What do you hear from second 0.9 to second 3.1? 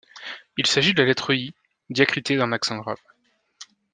de la lettre I diacritée d'un accent grave.